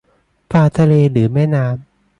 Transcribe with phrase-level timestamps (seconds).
[0.51, 1.77] ปลาทะเลหรือแม่น้ำ?